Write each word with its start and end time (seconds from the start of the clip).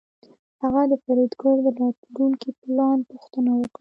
هغه 0.61 0.81
د 0.91 0.93
فریدګل 1.03 1.55
د 1.65 1.67
راتلونکي 1.81 2.49
پلان 2.61 2.97
پوښتنه 3.11 3.49
وکړه 3.55 3.69